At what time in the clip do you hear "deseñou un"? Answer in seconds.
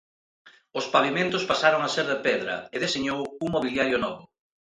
2.83-3.49